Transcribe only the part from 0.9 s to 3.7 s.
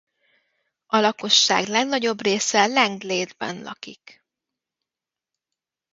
lakosság legnagyobb része Langlade-ban